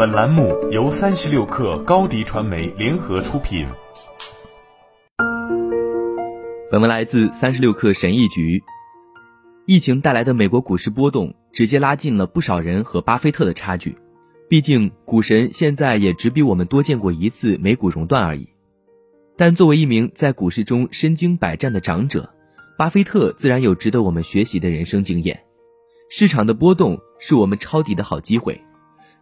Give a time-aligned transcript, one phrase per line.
[0.00, 3.66] 本栏目由三十六氪高低传媒联合出品。
[6.70, 8.62] 本文来自三十六氪神译局。
[9.66, 13.94] 疫情带来的美国股市波动，直接拉近了不少人和巴菲特的差距。
[14.48, 18.48] 毕竟，股神现在也只比我们多见过一次美股熔断而已。
[19.36, 22.26] 但作为一名在股市中身经百战的长者，
[22.78, 25.38] 巴菲特自然有值得我们学习的人生经验。
[26.08, 28.58] 市场的波动是我们抄底的好机会。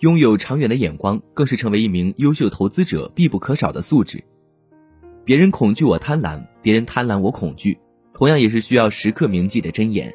[0.01, 4.22] 拥有长远的眼光，更是成为一名优秀投资者必不可少的素质。
[5.25, 7.77] 别人恐惧我贪婪，别人贪婪我恐惧，
[8.14, 10.14] 同样也是需要时刻铭记的箴言。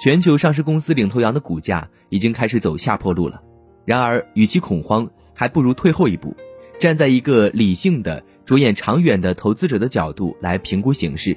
[0.00, 3.40] 全球上市公司领头羊的股价已经开始走下坡路了。
[3.84, 6.36] 然而，与其恐慌，还不如退后一步，
[6.80, 11.36] 站在一个理性的、着眼长远的投资者的角度来评估形势。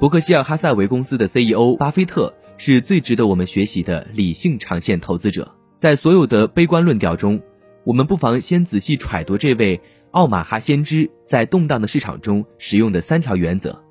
[0.00, 5.54] 伯克希尔哈萨韦公司的 CEO 巴菲特是最值得我们学习的理性长线投资者。
[5.82, 7.42] 在所有的悲观论调中，
[7.82, 9.80] 我们不妨先仔细揣度这位
[10.12, 13.82] 奥马哈先知在动荡的市场中使用的三条原则，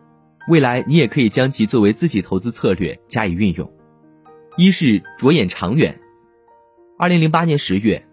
[0.47, 3.69] 未来你也可以将其作为自己投资策略加以运用。
[4.55, 5.99] 一是着眼长远。
[6.97, 8.07] 二零零八年十月，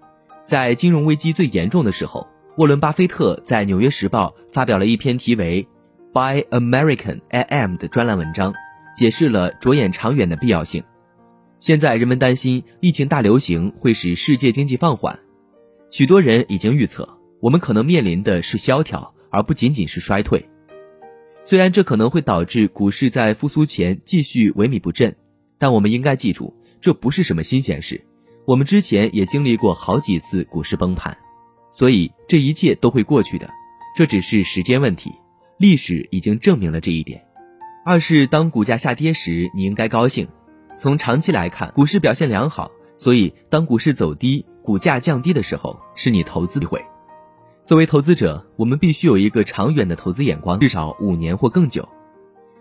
[0.45, 2.27] 在金融危机最严重的时候，
[2.57, 5.69] 沃伦巴菲特在《纽约时报》发表了一篇题为
[6.13, 8.53] 《By American AM》的专栏文章，
[8.97, 10.83] 解释了着眼长远的必要性。
[11.61, 15.19] 现在人们担心疫情大流行会使世界经济放缓，
[15.91, 17.09] 许多人已经预测
[17.41, 20.49] 我们可能面临的是萧条，而不仅仅是衰退。
[21.45, 25.17] 虽然这可能会导致股市在复苏前继续萎靡不振，
[25.59, 28.05] 但我们应该记住，这不是什么新鲜事。
[28.45, 31.17] 我们之前也经历过好几次股市崩盘，
[31.71, 33.51] 所以这一切都会过去的，
[33.97, 35.13] 这只是时间问题。
[35.59, 37.25] 历史已经证明了这一点。
[37.85, 40.29] 二是当股价下跌时，你应该高兴。
[40.79, 46.81] 从长期来看，股市表现良好，所以当股市走低、股价降低的时候，是你投资机会。
[47.67, 51.89] 作为投资者，我们必须有一个长远的投资眼光，至少五年或更久。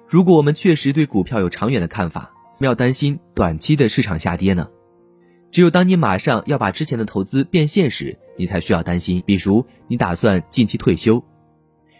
[0.08, 4.68] 如果我们确实对股票有长远的看法，不要担心短期的市场下跌呢。
[5.52, 9.22] 只有当你马上要把之前的投资变现时，你才需要担心。
[9.28, 11.24] 比如，你打算近期退休，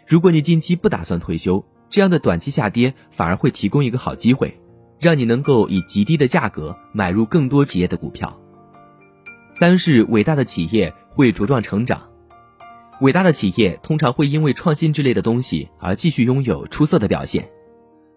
[0.04, 4.60] 如果你近期不打算退休，这样的短期下跌反而会提供一个好机会。
[5.00, 8.38] 让你能够以极低的价格买入更多企业的股票。
[9.50, 12.02] 三是伟大的企业会茁壮成长，
[13.00, 17.48] 伟大的企业通常会因为创新之类的东西而继续拥有出色的表现。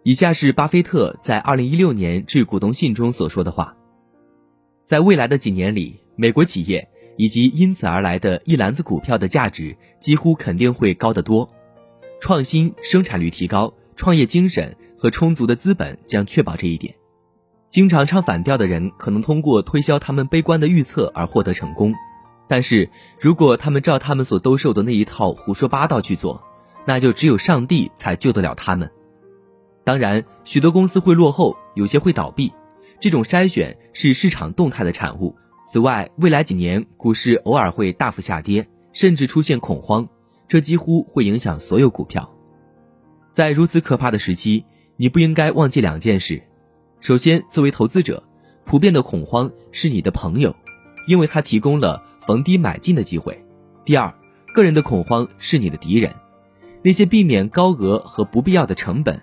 [0.03, 3.75] 以下是巴菲特在二零一六年致股东信中所说的话：
[4.85, 11.49] 在未来的几年里，美国企业以及因此而来的一篮子股票的价值几乎肯定会高得多，
[12.19, 14.75] 创新、生产率提高、创业精神。
[15.01, 16.93] 和充足的资本将确保这一点。
[17.69, 21.95] 经常唱反调的人可能通过推销他们悲观的预测而获得成功，
[22.47, 22.87] 但是
[23.19, 26.39] 如果他们照他们所兜售的那一套胡说八道去做，
[26.85, 28.91] 那就只有上帝才救得了他们。
[29.83, 32.53] 当然，许多公司会落后，有些会倒闭，
[32.99, 35.35] 这种筛选是市场动态的产物。
[35.67, 40.07] 此外，未来几年股市偶尔会大幅下跌，甚至出现恐慌，
[40.47, 42.31] 这几乎会影响所有股票。
[43.31, 44.63] 在如此可怕的时期。
[45.01, 46.43] 你不应该忘记两件事：
[46.99, 48.21] 首先，作为投资者，
[48.65, 50.55] 普遍的恐慌是你的朋友，
[51.07, 53.33] 因为它提供了逢低买进的机会；
[53.83, 54.13] 第二，
[54.53, 56.13] 个人的恐慌是你的敌人。
[56.83, 59.19] 那些避免高额和不必要的成本，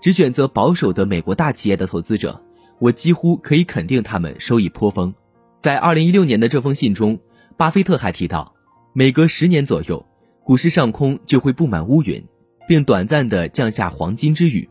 [0.00, 2.40] 只选择保守的美国大企业的投资者，
[2.78, 5.12] 我几乎可以肯定他们收益颇丰。
[5.58, 7.18] 在二零一六年的这封信中，
[7.56, 8.54] 巴菲特还提到，
[8.92, 10.06] 每隔十年左右，
[10.44, 12.24] 股市上空就会布满乌云，
[12.68, 14.70] 并短暂的降下黄金之雨。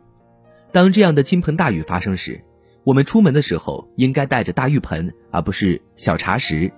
[0.75, 2.43] 当这样的倾盆大雨发生时，
[2.83, 6.69] 我们出门的时候应该带着大浴盆，而不是小茶匙。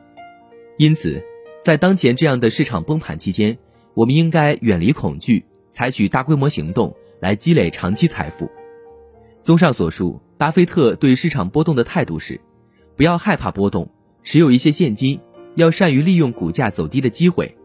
[0.77, 1.19] 因此，
[1.63, 3.57] 在当前这样的市场崩盘期间，
[3.95, 8.51] 我们应该远离恐惧，采取大规模行动来积累长期财富。
[9.39, 12.39] 综上所述，巴菲特对市场波动的态度是：
[12.95, 13.91] 不要害怕波动，
[14.21, 15.19] 持有一些现金，
[15.55, 17.57] 要善于利用股价走低的机会。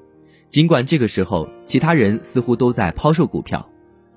[0.46, 3.68] 尽管这个时候其他人似乎都在抛售股票，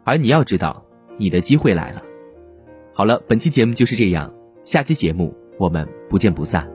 [0.06, 0.82] 而你要知道。
[1.18, 2.04] 你的机会来了。
[2.98, 4.34] 好了，本期节目就是这样，
[4.64, 6.66] 下期节目我们不见不散。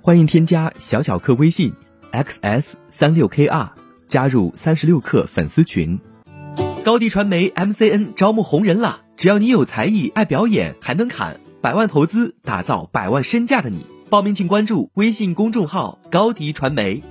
[0.00, 1.72] 欢迎添加小小客微信
[2.12, 3.70] xs 三六 kr，
[4.06, 5.98] 加入三十六课粉丝群。
[6.84, 17.02] 高迪传媒 MCN 招募红人了，只要你有才艺、爱表演，还能砍，百万投资打造百万身价的你，报名请关注微信公众号高迪传媒。